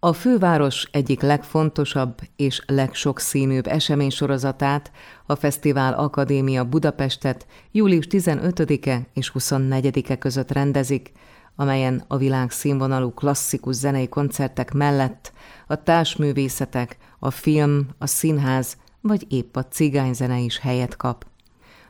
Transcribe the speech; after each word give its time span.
A 0.00 0.12
főváros 0.12 0.88
egyik 0.90 1.20
legfontosabb 1.20 2.18
és 2.36 2.62
legsokszínűbb 2.66 3.66
eseménysorozatát, 3.66 4.90
a 5.26 5.34
Fesztivál 5.34 5.94
Akadémia 5.94 6.64
Budapestet 6.64 7.46
július 7.72 8.06
15-e 8.10 9.06
és 9.14 9.32
24-e 9.38 10.18
között 10.18 10.52
rendezik, 10.52 11.12
amelyen 11.56 12.04
a 12.08 12.16
világ 12.16 12.50
színvonalú 12.50 13.10
klasszikus 13.10 13.74
zenei 13.74 14.08
koncertek 14.08 14.72
mellett 14.72 15.32
a 15.66 15.82
társművészetek, 15.82 16.96
a 17.18 17.30
film, 17.30 17.88
a 17.98 18.06
színház 18.06 18.76
vagy 19.00 19.26
épp 19.28 19.56
a 19.56 19.66
cigányzene 19.66 20.38
is 20.38 20.58
helyet 20.58 20.96
kap. 20.96 21.27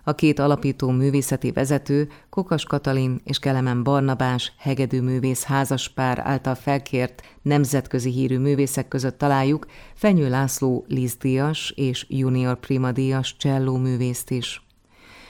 A 0.09 0.15
két 0.15 0.39
alapító 0.39 0.91
művészeti 0.91 1.53
vezető, 1.53 2.09
Kokas 2.31 2.65
Katalin 2.65 3.21
és 3.25 3.39
Kelemen 3.39 3.83
Barnabás 3.83 4.53
hegedűművész 4.59 5.43
házaspár 5.43 6.19
által 6.19 6.55
felkért 6.55 7.23
nemzetközi 7.43 8.11
hírű 8.11 8.39
művészek 8.39 8.89
között 8.89 9.19
találjuk 9.19 9.67
Fenyő 9.95 10.29
László 10.29 10.87
Díjas 11.21 11.73
és 11.77 12.07
Junior 12.09 12.61
Prima 12.61 12.93
Díjas 12.93 13.37
cselló 13.37 13.77
művészt 13.77 14.31
is. 14.31 14.63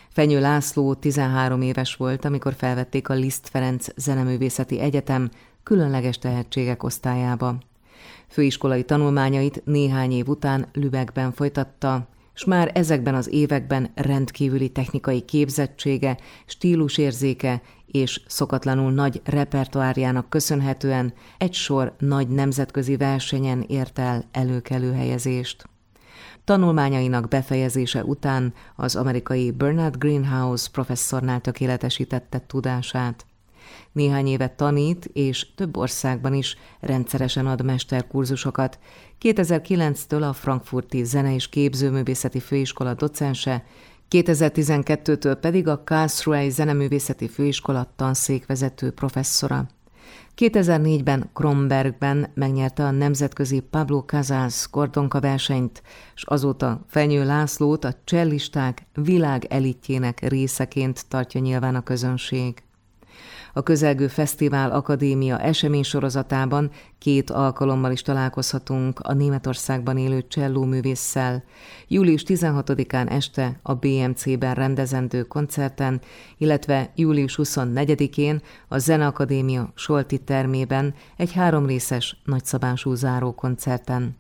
Fenyő 0.09 0.41
László 0.41 0.95
13 0.95 1.63
éves 1.63 1.95
volt, 1.95 2.25
amikor 2.25 2.55
felvették 2.55 3.09
a 3.09 3.15
Liszt 3.15 3.49
Ferenc 3.49 3.87
Zeneművészeti 3.97 4.81
Egyetem 4.81 5.31
különleges 5.63 6.19
tehetségek 6.19 6.83
osztályába. 6.83 7.59
Főiskolai 8.29 8.85
tanulmányait 8.85 9.63
néhány 9.65 10.13
év 10.13 10.29
után 10.29 10.69
Lübeckben 10.73 11.33
folytatta, 11.33 12.09
és 12.39 12.45
már 12.45 12.71
ezekben 12.75 13.15
az 13.15 13.29
években 13.33 13.91
rendkívüli 13.95 14.69
technikai 14.69 15.21
képzettsége, 15.21 16.17
stílusérzéke 16.47 17.63
és 17.87 18.21
szokatlanul 18.27 18.93
nagy 18.93 19.21
repertoárjának 19.25 20.31
köszönhetően 20.31 21.13
egy 21.39 21.55
sor 21.55 21.95
nagy 21.99 22.29
nemzetközi 22.29 22.97
versenyen 22.97 23.65
ért 23.69 23.99
el 23.99 24.25
előkelő 24.33 24.93
helyezést. 24.93 25.69
Tanulmányainak 26.45 27.29
befejezése 27.29 28.05
után 28.05 28.55
az 28.77 28.97
amerikai 28.97 29.51
Bernard 29.51 29.99
Greenhouse 29.99 30.69
professzornál 30.73 31.41
tökéletesítette 31.41 32.43
tudását. 32.47 33.27
Néhány 33.93 34.27
évet 34.27 34.53
tanít, 34.53 35.11
és 35.13 35.55
több 35.55 35.77
országban 35.77 36.35
is 36.35 36.57
rendszeresen 36.81 37.47
ad 37.47 37.65
mesterkurzusokat. 37.65 38.79
2009-től 39.23 40.29
a 40.29 40.33
Frankfurti 40.33 41.05
Zene- 41.05 41.35
és 41.35 41.49
Képzőművészeti 41.49 42.41
Főiskola 42.41 42.95
docense, 42.95 43.65
2012-től 44.11 45.37
pedig 45.41 45.69
a 45.69 45.83
Karlsruhe 45.85 46.49
Zeneművészeti 46.49 47.29
Főiskola 47.29 47.93
tanszékvezető 47.97 48.91
professzora. 48.91 49.69
2004-ben 50.37 51.31
Krombergben 51.33 52.31
megnyerte 52.35 52.85
a 52.85 52.91
nemzetközi 52.91 53.61
Pablo 53.61 54.01
Casals 54.01 54.69
kordonka 54.71 55.21
versenyt, 55.21 55.83
és 56.15 56.23
azóta 56.23 56.85
Fenyő 56.87 57.25
Lászlót 57.25 57.85
a 57.85 57.95
csellisták 58.05 58.87
világ 58.95 59.45
elitjének 59.45 60.29
részeként 60.29 61.09
tartja 61.09 61.41
nyilván 61.41 61.75
a 61.75 61.83
közönség. 61.83 62.63
A 63.59 63.63
közelgő 63.63 64.09
Fesztivál 64.09 64.71
Akadémia 64.71 65.39
esemény 65.39 65.83
sorozatában 65.83 66.71
két 66.99 67.31
alkalommal 67.31 67.93
is 67.93 68.03
találkozhatunk 68.03 69.01
a 69.01 69.13
Németországban 69.13 69.99
élő 69.99 70.27
cselló 70.29 70.65
művésszel. 70.65 71.45
Július 71.89 72.23
16-án 72.27 73.11
este 73.11 73.59
a 73.63 73.75
BMC-ben 73.75 74.55
rendezendő 74.55 75.23
koncerten, 75.23 76.01
illetve 76.37 76.93
július 76.95 77.39
24-én 77.43 78.43
a 78.69 78.79
Zeneakadémia 78.79 79.73
Solti 79.75 80.19
termében 80.19 80.95
egy 81.17 81.33
háromrészes 81.33 82.21
nagyszabású 82.25 82.95
záró 82.95 83.35
koncerten. 83.35 84.17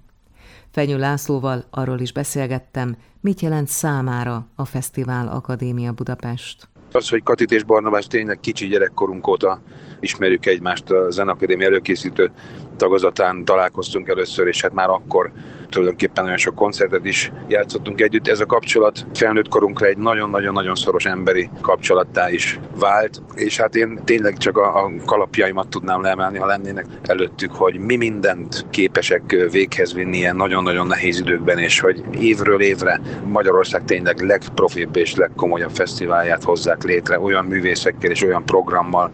Fenyő 0.70 0.98
Lászlóval 0.98 1.64
arról 1.70 2.00
is 2.00 2.12
beszélgettem, 2.12 2.96
mit 3.20 3.40
jelent 3.40 3.68
számára 3.68 4.46
a 4.54 4.64
Fesztivál 4.64 5.28
Akadémia 5.28 5.92
Budapest. 5.92 6.68
Az, 6.92 7.08
hogy 7.08 7.22
Katit 7.22 7.52
és 7.52 7.62
Barnabás 7.62 8.06
tényleg 8.06 8.40
kicsi 8.40 8.66
gyerekkorunk 8.66 9.26
óta 9.26 9.60
ismerjük 10.00 10.46
egymást 10.46 10.90
a 10.90 11.10
Zenakadémia 11.10 11.66
előkészítő 11.66 12.30
tagozatán 12.76 13.44
találkoztunk 13.44 14.08
először, 14.08 14.46
és 14.46 14.62
hát 14.62 14.72
már 14.72 14.88
akkor 14.88 15.32
tulajdonképpen 15.70 16.22
nagyon 16.24 16.38
sok 16.38 16.54
koncertet 16.54 17.04
is 17.04 17.32
játszottunk 17.48 18.00
együtt. 18.00 18.28
Ez 18.28 18.40
a 18.40 18.46
kapcsolat 18.46 19.06
felnőtt 19.14 19.48
korunkra 19.48 19.86
egy 19.86 19.98
nagyon-nagyon-nagyon 19.98 20.74
szoros 20.74 21.04
emberi 21.04 21.50
kapcsolattá 21.60 22.30
is 22.30 22.60
vált, 22.78 23.22
és 23.34 23.56
hát 23.56 23.74
én 23.74 24.00
tényleg 24.04 24.36
csak 24.36 24.56
a, 24.56 24.84
a 24.84 24.90
kalapjaimat 25.04 25.68
tudnám 25.68 26.02
leemelni, 26.02 26.38
ha 26.38 26.46
lennének 26.46 26.86
előttük, 27.02 27.52
hogy 27.52 27.78
mi 27.78 27.96
mindent 27.96 28.66
képesek 28.70 29.48
véghez 29.50 29.94
vinni 29.94 30.16
ilyen 30.16 30.36
nagyon-nagyon 30.36 30.86
nehéz 30.86 31.18
időkben, 31.18 31.58
és 31.58 31.80
hogy 31.80 32.02
évről 32.20 32.60
évre 32.60 33.00
Magyarország 33.24 33.84
tényleg 33.84 34.20
legprofibb 34.20 34.96
és 34.96 35.14
legkomolyabb 35.14 35.70
fesztiválját 35.70 36.42
hozzák 36.44 36.82
létre 36.82 37.20
olyan 37.20 37.44
művészekkel 37.44 38.10
és 38.10 38.22
olyan 38.22 38.44
programmal, 38.44 39.10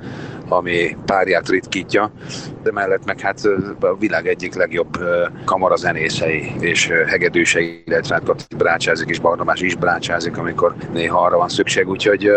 ami 0.49 0.97
párját 1.07 1.49
ritkítja, 1.49 2.13
de 2.63 2.73
mellett 2.73 3.05
meg 3.05 3.21
hát 3.21 3.41
a 3.81 3.97
világ 3.97 4.27
egyik 4.27 4.55
legjobb 4.55 4.99
kamarazenészei 5.45 6.53
és 6.61 6.93
hegedűsei, 7.07 7.83
illetve 7.87 8.15
hát 8.15 8.57
brácsázik 8.57 9.09
és 9.09 9.19
Barnabás 9.19 9.61
is 9.61 9.75
brácsázik, 9.75 10.39
amikor 10.39 10.75
néha 10.93 11.21
arra 11.21 11.37
van 11.37 11.49
szükség, 11.49 11.89
úgyhogy 11.89 12.31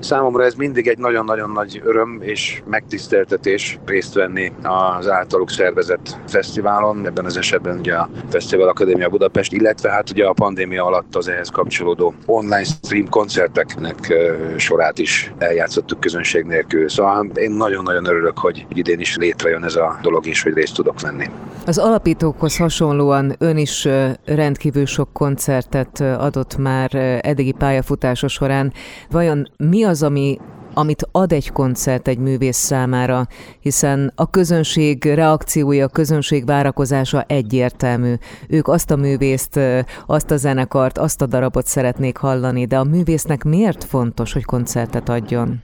számomra 0.00 0.44
ez 0.44 0.54
mindig 0.54 0.88
egy 0.88 0.98
nagyon-nagyon 0.98 1.50
nagy 1.50 1.80
öröm 1.84 2.18
és 2.20 2.62
megtiszteltetés 2.66 3.78
részt 3.86 4.14
venni 4.14 4.52
az 4.62 5.08
általuk 5.08 5.50
szervezett 5.50 6.16
fesztiválon, 6.28 7.06
ebben 7.06 7.24
az 7.24 7.36
esetben 7.36 7.78
ugye 7.78 7.94
a 7.94 8.08
Fesztivál 8.30 8.68
Akadémia 8.68 9.08
Budapest, 9.08 9.52
illetve 9.52 9.90
hát 9.90 10.10
ugye 10.10 10.26
a 10.26 10.32
pandémia 10.32 10.84
alatt 10.84 11.16
az 11.16 11.28
ehhez 11.28 11.48
kapcsolódó 11.48 12.14
online 12.26 12.64
stream 12.64 13.08
koncerteknek 13.08 14.14
sorát 14.56 14.98
is 14.98 15.32
eljátszottuk 15.38 16.00
közönség 16.00 16.44
nélkül. 16.44 16.88
Szóval 16.88 17.30
én 17.34 17.50
nagyon-nagyon 17.56 18.06
örülök, 18.06 18.38
hogy 18.38 18.66
idén 18.68 19.00
is 19.00 19.16
létrejön 19.16 19.64
ez 19.64 19.76
a 19.76 19.98
dolog 20.02 20.26
is, 20.26 20.42
hogy 20.42 20.52
részt 20.52 20.74
tudok 20.74 21.00
venni. 21.00 21.30
Az 21.66 21.78
alapítókhoz 21.78 22.56
hasonlóan 22.56 23.34
ön 23.38 23.56
is 23.56 23.88
rendkívül 24.24 24.86
sok 24.86 25.12
koncertet 25.12 26.00
adott 26.00 26.56
már 26.56 26.94
eddigi 27.22 27.52
pályafutása 27.52 28.28
során. 28.28 28.72
Vajon 29.10 29.48
mi 29.56 29.84
az, 29.84 30.02
ami 30.02 30.38
amit 30.76 31.08
ad 31.12 31.32
egy 31.32 31.52
koncert 31.52 32.08
egy 32.08 32.18
művész 32.18 32.56
számára, 32.56 33.26
hiszen 33.60 34.12
a 34.14 34.30
közönség 34.30 35.04
reakciója, 35.04 35.84
a 35.84 35.88
közönség 35.88 36.46
várakozása 36.46 37.22
egyértelmű. 37.22 38.14
Ők 38.48 38.68
azt 38.68 38.90
a 38.90 38.96
művészt, 38.96 39.60
azt 40.06 40.30
a 40.30 40.36
zenekart, 40.36 40.98
azt 40.98 41.22
a 41.22 41.26
darabot 41.26 41.66
szeretnék 41.66 42.16
hallani, 42.16 42.66
de 42.66 42.78
a 42.78 42.84
művésznek 42.84 43.44
miért 43.44 43.84
fontos, 43.84 44.32
hogy 44.32 44.44
koncertet 44.44 45.08
adjon? 45.08 45.62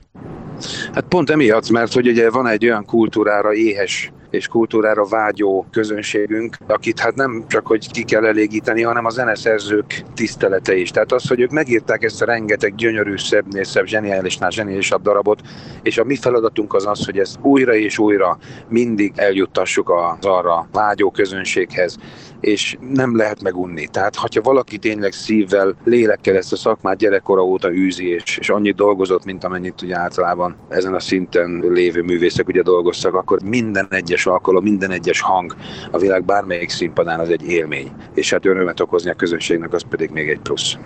Hát 0.93 1.05
pont 1.09 1.29
emiatt, 1.29 1.69
mert 1.69 1.93
hogy 1.93 2.07
ugye 2.07 2.29
van 2.29 2.47
egy 2.47 2.65
olyan 2.65 2.85
kultúrára 2.85 3.53
éhes 3.53 4.11
és 4.31 4.47
kultúrára 4.47 5.05
vágyó 5.05 5.65
közönségünk, 5.71 6.55
akit 6.67 6.99
hát 6.99 7.15
nem 7.15 7.43
csak, 7.47 7.67
hogy 7.67 7.91
ki 7.91 8.03
kell 8.03 8.25
elégíteni, 8.25 8.81
hanem 8.81 9.05
a 9.05 9.09
zeneszerzők 9.09 10.03
tisztelete 10.15 10.75
is. 10.75 10.91
Tehát 10.91 11.11
az, 11.11 11.27
hogy 11.27 11.39
ők 11.39 11.51
megírták 11.51 12.03
ezt 12.03 12.21
a 12.21 12.25
rengeteg 12.25 12.75
gyönyörű, 12.75 13.17
szebbnél 13.17 13.63
szebb, 13.63 13.85
zseniálisnál 13.85 14.49
zseniálisabb 14.51 15.01
darabot, 15.01 15.41
és 15.83 15.97
a 15.97 16.03
mi 16.03 16.15
feladatunk 16.15 16.73
az 16.73 16.85
az, 16.85 17.05
hogy 17.05 17.17
ezt 17.17 17.39
újra 17.41 17.75
és 17.75 17.97
újra 17.97 18.37
mindig 18.69 19.13
eljuttassuk 19.15 19.89
az 19.89 20.25
arra 20.25 20.67
vágyó 20.71 21.11
közönséghez, 21.11 21.97
és 22.41 22.77
nem 22.93 23.15
lehet 23.15 23.41
megunni. 23.41 23.87
Tehát, 23.87 24.15
ha 24.15 24.27
valaki 24.43 24.77
tényleg 24.77 25.11
szívvel, 25.11 25.75
lélekkel 25.83 26.35
ezt 26.35 26.53
a 26.53 26.55
szakmát 26.55 26.97
gyerekkora 26.97 27.41
óta 27.41 27.71
űzi, 27.71 28.07
és, 28.07 28.37
és 28.37 28.49
annyit 28.49 28.75
dolgozott, 28.75 29.25
mint 29.25 29.43
amennyit 29.43 29.81
ugye 29.81 29.97
általában 29.97 30.55
ezen 30.69 30.93
a 30.93 30.99
szinten 30.99 31.63
lévő 31.69 32.01
művészek 32.01 32.47
ugye 32.47 32.61
dolgoztak, 32.61 33.13
akkor 33.13 33.41
minden 33.43 33.87
egyes 33.89 34.25
alkalom, 34.25 34.63
minden 34.63 34.91
egyes 34.91 35.21
hang 35.21 35.55
a 35.91 35.97
világ 35.97 36.25
bármelyik 36.25 36.69
színpadán 36.69 37.19
az 37.19 37.29
egy 37.29 37.43
élmény. 37.43 37.91
És 38.13 38.31
hát 38.31 38.45
örömet 38.45 38.79
okozni 38.79 39.09
a 39.09 39.13
közönségnek, 39.13 39.73
az 39.73 39.83
pedig 39.89 40.09
még 40.09 40.29
egy 40.29 40.39
plusz. 40.39 40.77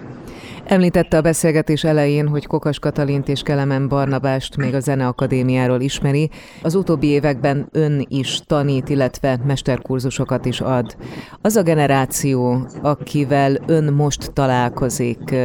Említette 0.68 1.18
a 1.18 1.22
beszélgetés 1.22 1.84
elején, 1.84 2.28
hogy 2.28 2.46
Kokas 2.46 2.80
Katalint 2.80 3.28
és 3.28 3.42
Kelemen 3.42 3.88
Barnabást 3.88 4.58
még 4.58 4.74
a 4.74 4.80
Zeneakadémiáról 4.80 5.82
ismeri. 5.82 6.30
Az 6.62 6.76
utóbbi 6.76 7.08
években 7.08 7.68
ön 7.72 8.06
is 8.10 8.40
tanít, 8.48 8.90
illetve 8.90 9.40
mesterkurzusokat 9.46 10.46
is 10.46 10.62
ad. 10.62 10.96
Az 11.42 11.56
a 11.56 11.62
generáció, 11.62 12.68
akivel 12.82 13.58
ön 13.68 13.94
most 13.94 14.34
találkozik, 14.34 15.36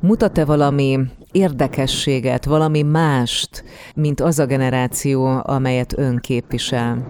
mutat-e 0.00 0.44
valami 0.44 0.98
érdekességet, 1.32 2.44
valami 2.44 2.82
mást, 2.82 3.64
mint 3.94 4.20
az 4.20 4.38
a 4.38 4.46
generáció, 4.46 5.40
amelyet 5.42 5.98
ön 5.98 6.18
képvisel? 6.18 7.06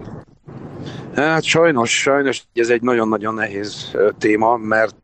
Hát 1.15 1.43
sajnos, 1.43 2.01
sajnos 2.01 2.43
ez 2.53 2.69
egy 2.69 2.81
nagyon-nagyon 2.81 3.33
nehéz 3.33 3.91
téma, 4.17 4.57
mert 4.57 4.95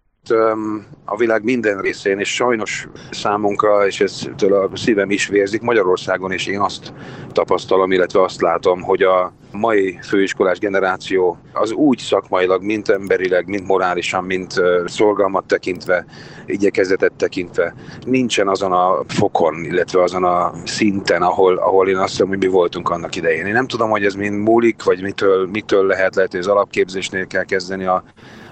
a 1.05 1.17
világ 1.17 1.43
minden 1.43 1.81
részén, 1.81 2.19
és 2.19 2.33
sajnos 2.33 2.87
számunkra, 3.11 3.87
és 3.87 4.01
ez 4.01 4.27
a 4.39 4.77
szívem 4.77 5.09
is 5.09 5.27
vérzik, 5.27 5.61
Magyarországon 5.61 6.31
is 6.31 6.47
én 6.47 6.59
azt 6.59 6.93
tapasztalom, 7.31 7.91
illetve 7.91 8.21
azt 8.21 8.41
látom, 8.41 8.81
hogy 8.81 9.03
a 9.03 9.33
mai 9.51 9.99
főiskolás 10.01 10.59
generáció 10.59 11.37
az 11.53 11.71
úgy 11.71 11.99
szakmailag, 11.99 12.63
mint 12.63 12.89
emberileg, 12.89 13.47
mint 13.47 13.67
morálisan, 13.67 14.23
mint 14.23 14.53
szolgalmat 14.85 15.45
tekintve, 15.45 16.05
igyekezetet 16.45 17.13
tekintve, 17.13 17.75
nincsen 18.05 18.47
azon 18.47 18.71
a 18.71 19.03
fokon, 19.07 19.63
illetve 19.63 20.01
azon 20.03 20.23
a 20.23 20.53
szinten, 20.65 21.21
ahol, 21.21 21.57
ahol 21.57 21.89
én 21.89 21.97
azt 21.97 22.09
hiszem, 22.09 22.27
hogy 22.27 22.37
mi 22.37 22.47
voltunk 22.47 22.89
annak 22.89 23.15
idején. 23.15 23.45
Én 23.45 23.53
nem 23.53 23.67
tudom, 23.67 23.89
hogy 23.89 24.05
ez 24.05 24.13
mind 24.13 24.41
múlik, 24.41 24.83
vagy 24.83 25.01
mitől, 25.01 25.47
mitől 25.47 25.85
lehet, 25.85 26.15
lehet, 26.15 26.31
hogy 26.31 26.39
az 26.39 26.47
alapképzésnél 26.47 27.27
kell 27.27 27.43
kezdeni 27.43 27.85
a 27.85 28.03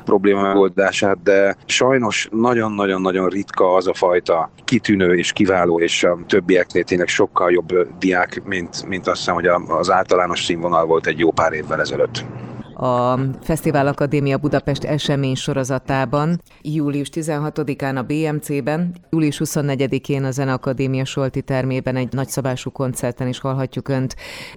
probléma 0.04 0.42
megoldását, 0.42 1.24
de 1.24 1.56
sajnos 1.66 2.28
nagyon-nagyon-nagyon 2.32 3.28
ritka 3.30 3.74
az 3.74 3.88
a 3.88 3.94
fajta 3.94 4.52
kitűnő 4.64 5.18
és 5.18 5.32
kiváló, 5.32 5.80
és 5.80 6.04
a 6.04 6.18
többieknél 6.28 6.84
tényleg 6.84 7.08
sokkal 7.08 7.52
jobb 7.52 7.88
diák, 8.00 8.42
mint, 8.46 8.86
mint 8.88 9.08
azt 9.08 9.18
hiszem, 9.18 9.34
hogy 9.34 9.48
az 9.68 9.92
általános 9.92 10.44
színvonal 10.44 10.86
volt 10.86 11.08
egy 11.08 11.20
jó 11.20 11.32
pár 11.32 11.54
évvel 11.54 11.80
ezelőtt 11.80 12.26
a 12.76 13.20
Fesztivál 13.42 13.88
Akadémia 13.88 14.38
Budapest 14.38 14.84
esemény 14.84 15.36
sorozatában, 15.36 16.42
július 16.62 17.10
16-án 17.14 17.96
a 17.96 18.02
BMC-ben, 18.02 18.96
július 19.10 19.42
24-én 19.46 20.24
a 20.24 20.32
Zeneakadémia 20.32 21.06
Solti 21.06 21.42
termében 21.42 21.96
egy 21.96 22.14
nagyszabású 22.14 22.72
koncerten 22.72 23.28
is 23.28 23.40
hallhatjuk 23.40 23.88
Önt. 23.88 24.16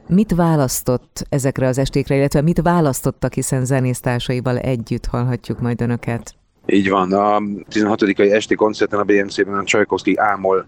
Mit 0.08 0.34
választott 0.34 1.26
ezekre 1.28 1.66
az 1.66 1.78
estékre, 1.78 2.16
illetve 2.16 2.40
mit 2.40 2.62
választottak, 2.62 3.32
hiszen 3.32 3.64
zenésztársaival 3.64 4.58
együtt 4.58 5.06
hallhatjuk 5.06 5.60
majd 5.60 5.80
Önöket? 5.80 6.34
Így 6.66 6.90
van. 6.90 7.12
A 7.12 7.42
16. 7.68 8.02
esti 8.18 8.54
koncerten 8.54 8.98
a 8.98 9.04
BMC-ben 9.04 9.54
a 9.54 9.64
Csajkovszki 9.64 10.16
Ámol 10.16 10.66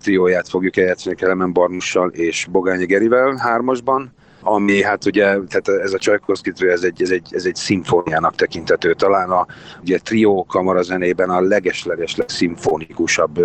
trióját 0.00 0.48
fogjuk 0.48 0.76
eljátszani 0.76 1.14
Kelemen 1.14 1.52
Barnussal 1.52 2.08
és 2.08 2.46
Bogányi 2.50 2.86
Gerivel 2.86 3.36
hármasban 3.36 4.12
ami 4.40 4.82
hát 4.82 5.06
ugye, 5.06 5.24
tehát 5.24 5.68
ez 5.82 5.92
a 5.92 5.98
Csajkovszki 5.98 6.52
trió, 6.52 6.70
ez 6.70 6.82
egy, 6.82 7.02
ez 7.02 7.10
egy, 7.10 7.28
ez 7.30 7.44
egy 7.44 7.54
szimfóniának 7.54 8.34
tekintető. 8.34 8.94
Talán 8.94 9.30
a 9.30 9.46
ugye, 9.80 9.98
trió 9.98 10.44
kamarazenében 10.44 11.30
a 11.30 11.40
leges-leges 11.40 12.16
legszimfonikusabb 12.16 13.40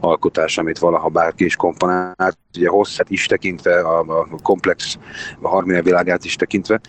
alkotás, 0.00 0.58
amit 0.58 0.78
valaha 0.78 1.08
bárki 1.08 1.44
is 1.44 1.56
komponált. 1.56 2.38
Ugye 2.56 2.68
hosszát 2.68 3.10
is 3.10 3.26
tekintve, 3.26 3.80
a, 3.80 3.98
a 3.98 4.26
komplex 4.42 4.98
a 5.40 5.48
harmónia 5.48 5.82
világát 5.82 6.24
is 6.24 6.36
tekintve. 6.36 6.80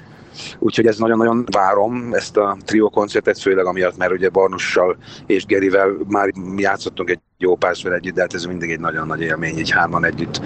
Úgyhogy 0.60 0.88
ez 0.88 0.98
nagyon-nagyon 0.98 1.46
várom 1.52 2.14
ezt 2.14 2.38
a 2.38 2.58
trió 2.66 2.90
koncertet, 2.90 3.40
főleg 3.40 3.66
amiatt, 3.66 3.98
mert 3.98 4.12
ugye 4.12 4.30
Barnussal 4.30 4.98
és 5.26 5.46
Gerivel 5.46 5.96
már 6.08 6.30
játszottunk 6.58 7.10
egy 7.10 7.20
jó 7.42 7.56
párszor 7.56 7.94
együtt, 7.94 8.14
de 8.14 8.22
hát 8.22 8.34
ez 8.34 8.46
mindig 8.46 8.72
egy 8.72 8.80
nagyon 8.80 9.08
nagy 9.08 9.22
élmény, 9.22 9.58
így 9.58 9.72
hárman 9.72 10.06
együtt 10.06 10.42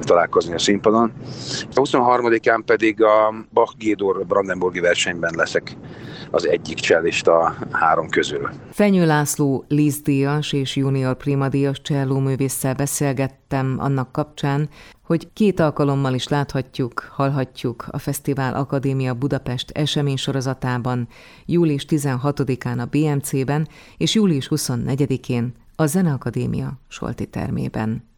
találkozni 0.00 0.54
a 0.54 0.58
színpadon. 0.58 1.12
A 1.74 1.80
23-án 1.80 2.62
pedig 2.66 3.02
a 3.02 3.34
Bach 3.52 3.76
Gédor 3.76 4.26
Brandenburgi 4.26 4.80
versenyben 4.80 5.32
leszek 5.36 5.76
az 6.30 6.48
egyik 6.48 6.78
csellista 6.78 7.54
három 7.70 8.08
közül. 8.08 8.48
Fenyő 8.70 9.06
László 9.06 9.64
Díjas 10.04 10.52
és 10.52 10.76
junior 10.76 11.16
primadíjas 11.16 11.80
csellóművésszel 11.80 12.74
beszélgettem 12.74 13.76
annak 13.78 14.12
kapcsán, 14.12 14.68
hogy 15.02 15.28
két 15.32 15.60
alkalommal 15.60 16.14
is 16.14 16.28
láthatjuk, 16.28 17.08
hallhatjuk 17.12 17.84
a 17.90 17.98
Fesztivál 17.98 18.54
Akadémia 18.54 19.14
Budapest 19.14 19.70
esemény 19.70 20.16
sorozatában, 20.16 21.08
július 21.46 21.86
16-án 21.88 22.78
a 22.78 22.84
BMC-ben 22.84 23.68
és 23.96 24.14
július 24.14 24.48
24-én 24.50 25.54
a 25.80 25.86
Zeneakadémia 25.86 26.80
Solti 26.88 27.26
termében. 27.26 28.08